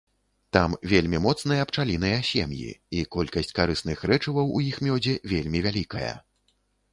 Там 0.55 0.71
вельмі 0.93 1.17
моцныя 1.25 1.67
пчаліныя 1.71 2.17
сем'і, 2.29 2.69
і 3.01 3.03
колькасць 3.17 3.53
карысных 3.59 3.97
рэчываў 4.13 4.51
у 4.57 4.63
іх 4.71 4.81
мёдзе 4.89 5.15
вельмі 5.35 5.59
вялікая. 5.69 6.13